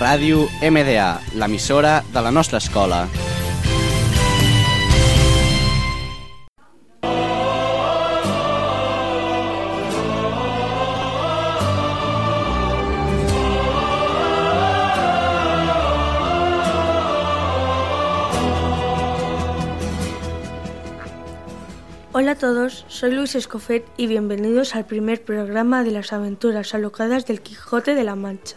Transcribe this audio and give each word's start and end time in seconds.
Ràdio 0.00 0.46
MDA, 0.64 1.20
l'emissora 1.36 1.98
de 2.08 2.20
la 2.24 2.30
nostra 2.32 2.56
escola. 2.56 3.02
Hola 22.12 22.30
a 22.30 22.34
todos, 22.36 22.86
soy 22.88 23.12
Luis 23.12 23.34
Escofet 23.34 23.84
y 23.98 24.06
bienvenidos 24.06 24.74
al 24.74 24.86
primer 24.86 25.22
programa 25.22 25.84
de 25.84 25.90
las 25.90 26.14
aventuras 26.14 26.72
alocadas 26.74 27.26
del 27.26 27.42
Quijote 27.42 27.94
de 27.94 28.04
la 28.04 28.16
Mancha. 28.16 28.56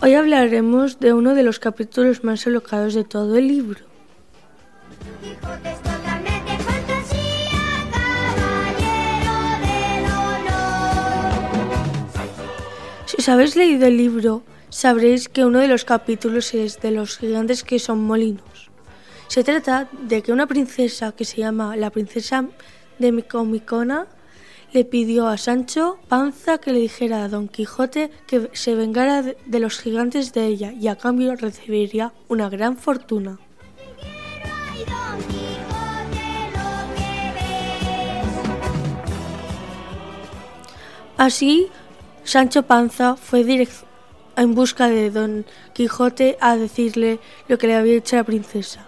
Hoy 0.00 0.14
hablaremos 0.14 1.00
de 1.00 1.12
uno 1.12 1.34
de 1.34 1.42
los 1.42 1.58
capítulos 1.58 2.24
más 2.24 2.46
alocados 2.46 2.94
de 2.94 3.04
todo 3.04 3.36
el 3.36 3.48
libro. 3.48 3.80
Si 13.04 13.16
os 13.18 13.28
habéis 13.28 13.54
leído 13.54 13.86
el 13.86 13.98
libro, 13.98 14.42
sabréis 14.70 15.28
que 15.28 15.44
uno 15.44 15.58
de 15.58 15.68
los 15.68 15.84
capítulos 15.84 16.54
es 16.54 16.80
de 16.80 16.90
los 16.90 17.18
gigantes 17.18 17.62
que 17.62 17.78
son 17.78 18.02
molinos. 18.02 18.70
Se 19.26 19.44
trata 19.44 19.88
de 19.92 20.22
que 20.22 20.32
una 20.32 20.46
princesa 20.46 21.12
que 21.12 21.26
se 21.26 21.38
llama 21.38 21.76
la 21.76 21.90
princesa 21.90 22.46
de 22.98 23.12
Micomicona 23.12 24.06
le 24.72 24.84
pidió 24.84 25.28
a 25.28 25.38
Sancho 25.38 25.98
Panza 26.08 26.58
que 26.58 26.72
le 26.72 26.80
dijera 26.80 27.24
a 27.24 27.28
Don 27.28 27.48
Quijote 27.48 28.10
que 28.26 28.50
se 28.52 28.74
vengara 28.74 29.22
de 29.22 29.60
los 29.60 29.78
gigantes 29.78 30.32
de 30.32 30.46
ella 30.46 30.72
y 30.72 30.88
a 30.88 30.96
cambio 30.96 31.34
recibiría 31.36 32.12
una 32.28 32.48
gran 32.48 32.76
fortuna. 32.76 33.38
Así, 41.16 41.68
Sancho 42.24 42.62
Panza 42.62 43.16
fue 43.16 43.44
en 44.36 44.54
busca 44.54 44.88
de 44.88 45.10
Don 45.10 45.46
Quijote 45.72 46.36
a 46.40 46.56
decirle 46.56 47.18
lo 47.48 47.58
que 47.58 47.66
le 47.66 47.74
había 47.74 47.96
hecho 47.96 48.16
la 48.16 48.24
princesa. 48.24 48.87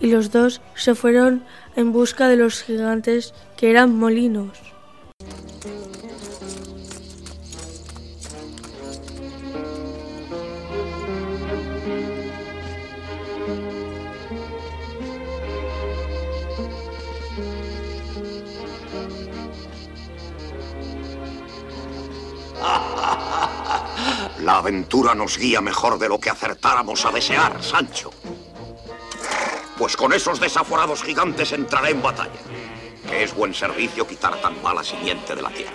Y 0.00 0.08
los 0.08 0.30
dos 0.30 0.60
se 0.74 0.94
fueron 0.94 1.44
en 1.76 1.92
busca 1.92 2.28
de 2.28 2.36
los 2.36 2.62
gigantes 2.62 3.34
que 3.56 3.70
eran 3.70 3.96
molinos. 3.96 4.68
La 24.48 24.58
aventura 24.58 25.14
nos 25.14 25.36
guía 25.36 25.60
mejor 25.60 25.98
de 25.98 26.08
lo 26.08 26.18
que 26.18 26.30
acertáramos 26.30 27.04
a 27.04 27.10
desear, 27.10 27.62
Sancho. 27.62 28.10
Pues 29.78 29.96
con 29.96 30.12
esos 30.12 30.40
desaforados 30.40 31.02
gigantes 31.04 31.52
entraré 31.52 31.90
en 31.90 32.02
batalla. 32.02 32.40
Que 33.08 33.22
es 33.22 33.34
buen 33.34 33.54
servicio 33.54 34.06
quitar 34.06 34.40
tan 34.40 34.60
mala 34.60 34.82
simiente 34.82 35.36
de 35.36 35.42
la 35.42 35.50
tierra. 35.50 35.72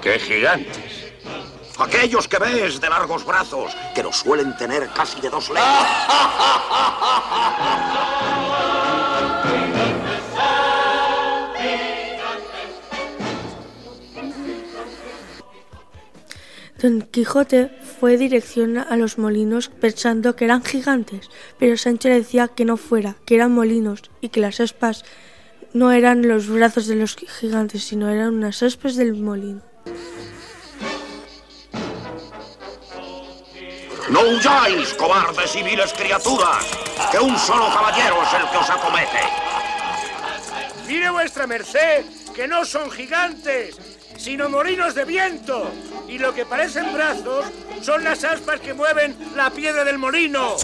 ¿Qué 0.00 0.18
gigantes? 0.18 1.12
Aquellos 1.78 2.26
que 2.28 2.38
ves 2.38 2.80
de 2.80 2.88
largos 2.88 3.24
brazos, 3.24 3.76
que 3.94 4.02
los 4.02 4.16
suelen 4.16 4.56
tener 4.56 4.88
casi 4.90 5.20
de 5.20 5.28
dos 5.28 5.48
leguas. 5.50 5.86
Don 16.78 17.02
Quijote 17.02 17.81
fue 18.02 18.16
dirección 18.16 18.78
a 18.78 18.96
los 18.96 19.16
molinos 19.16 19.68
pensando 19.68 20.34
que 20.34 20.44
eran 20.44 20.64
gigantes, 20.64 21.30
pero 21.56 21.76
Sancho 21.76 22.08
le 22.08 22.16
decía 22.16 22.48
que 22.48 22.64
no 22.64 22.76
fuera, 22.76 23.14
que 23.24 23.36
eran 23.36 23.52
molinos 23.52 24.02
y 24.20 24.30
que 24.30 24.40
las 24.40 24.58
aspas 24.58 25.04
no 25.72 25.92
eran 25.92 26.26
los 26.26 26.48
brazos 26.48 26.88
de 26.88 26.96
los 26.96 27.14
gigantes, 27.14 27.84
sino 27.84 28.10
eran 28.10 28.34
unas 28.34 28.60
aspas 28.64 28.96
del 28.96 29.14
molino. 29.14 29.62
No 34.10 34.20
huyáis, 34.22 34.94
cobardes 34.94 35.54
y 35.54 35.62
viles 35.62 35.92
criaturas, 35.92 36.66
que 37.12 37.20
un 37.20 37.38
solo 37.38 37.66
caballero 37.72 38.16
es 38.24 38.34
el 38.34 38.50
que 38.50 38.56
os 38.56 38.68
acomete. 38.70 39.22
Mire 40.88 41.08
vuestra 41.10 41.46
merced 41.46 42.04
que 42.34 42.48
no 42.48 42.64
son 42.64 42.90
gigantes, 42.90 43.78
sino 44.16 44.48
molinos 44.48 44.94
de 44.94 45.04
viento. 45.04 45.70
Y 46.08 46.18
lo 46.18 46.34
que 46.34 46.44
parecen 46.44 46.92
brazos 46.92 47.46
son 47.80 48.04
las 48.04 48.24
aspas 48.24 48.60
que 48.60 48.74
mueven 48.74 49.16
la 49.34 49.50
piedra 49.50 49.84
del 49.84 49.98
molino. 49.98 50.56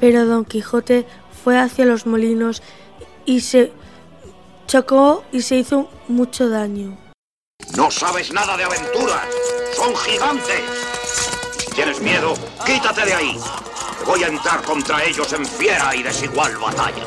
Pero 0.00 0.26
Don 0.26 0.44
Quijote 0.44 1.06
fue 1.42 1.58
hacia 1.58 1.84
los 1.84 2.06
molinos 2.06 2.62
y 3.24 3.40
se 3.40 3.72
chocó 4.66 5.24
y 5.32 5.42
se 5.42 5.56
hizo 5.56 5.90
mucho 6.06 6.48
daño. 6.48 6.96
No 7.76 7.90
sabes 7.90 8.32
nada 8.32 8.56
de 8.56 8.64
aventuras. 8.64 9.26
Son 9.74 9.94
gigantes. 9.96 10.87
Tienes 11.78 12.00
miedo, 12.00 12.34
quítate 12.66 13.04
de 13.04 13.14
ahí. 13.14 13.36
Voy 14.04 14.24
a 14.24 14.26
entrar 14.26 14.60
contra 14.64 15.04
ellos 15.04 15.32
en 15.32 15.46
fiera 15.46 15.94
y 15.94 16.02
desigual 16.02 16.56
batalla. 16.56 17.04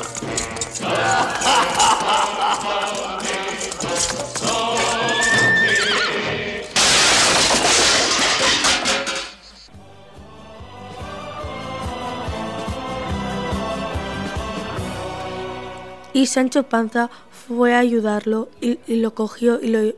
Y 16.14 16.24
Sancho 16.24 16.62
Panza 16.62 17.10
fue 17.46 17.74
a 17.74 17.80
ayudarlo 17.80 18.48
y, 18.62 18.78
lo 18.86 19.14
cogió 19.14 19.60
y 19.60 19.94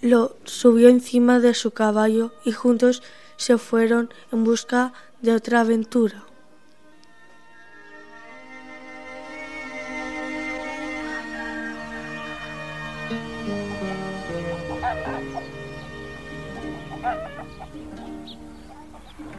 lo 0.00 0.36
subió 0.44 0.90
encima 0.90 1.40
de 1.40 1.54
su 1.54 1.72
caballo 1.72 2.32
y 2.44 2.52
juntos 2.52 3.02
se 3.36 3.58
fueron 3.58 4.12
en 4.32 4.44
busca 4.44 4.92
de 5.20 5.34
otra 5.34 5.60
aventura. 5.60 6.22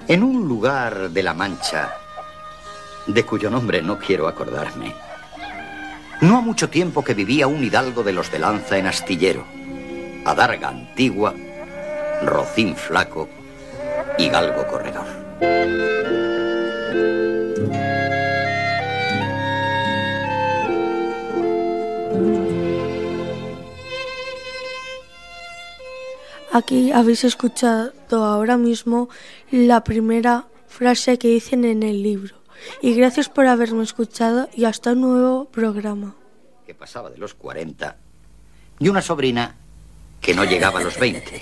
En 0.08 0.24
un 0.24 0.48
lugar 0.48 1.10
de 1.10 1.22
la 1.22 1.34
Mancha, 1.34 1.94
de 3.08 3.26
cuyo 3.26 3.50
nombre 3.50 3.82
no 3.82 4.00
quiero 4.00 4.28
acordarme, 4.28 4.96
no 6.22 6.38
ha 6.38 6.42
mucho 6.42 6.70
tiempo 6.70 7.04
que 7.04 7.14
vivía 7.14 7.48
un 7.48 7.62
hidalgo 7.64 8.04
de 8.04 8.14
los 8.14 8.32
de 8.32 8.40
lanza 8.40 8.78
en 8.78 8.88
astillero, 8.88 9.46
adarga 10.26 10.70
antigua, 10.70 11.36
rocín 12.24 12.76
flaco 12.76 13.28
y 14.18 14.30
galgo 14.30 14.66
corredor. 14.68 15.06
Aquí 26.52 26.92
habéis 26.92 27.24
escuchado 27.24 27.92
ahora 28.26 28.58
mismo 28.58 29.10
la 29.52 29.84
primera 29.84 30.48
frase 30.68 31.20
que 31.20 31.28
dicen 31.28 31.66
en 31.66 31.84
el 31.84 32.02
libro. 32.02 32.36
Y 32.82 32.96
gracias 32.96 33.30
por 33.30 33.46
haberme 33.46 33.84
escuchado 33.84 34.50
y 34.56 34.66
hasta 34.66 34.94
un 34.94 35.02
nuevo 35.02 35.46
programa. 35.46 36.16
que 36.66 36.74
pasaba 36.74 37.10
de 37.10 37.18
los 37.18 37.34
40, 37.34 37.96
y 38.80 38.90
una 38.90 39.02
sobrina 39.02 39.56
que 40.20 40.34
no 40.34 40.44
llegaba 40.44 40.80
a 40.80 40.84
los 40.84 41.00
20. 41.00 41.42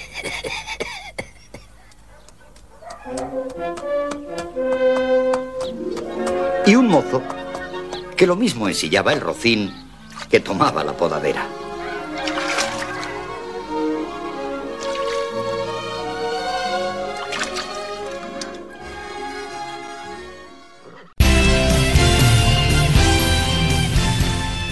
Que 8.15 8.25
lo 8.25 8.37
mismo 8.37 8.69
ensillaba 8.69 9.11
el 9.11 9.19
rocín 9.19 9.73
que 10.29 10.39
tomaba 10.39 10.83
la 10.83 10.93
podadera. 10.93 11.45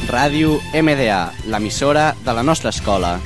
Ràdio 0.08 0.62
MDA, 0.72 1.34
l'emissora 1.50 2.14
de 2.24 2.34
la 2.38 2.44
nostra 2.44 2.70
escola. 2.70 3.18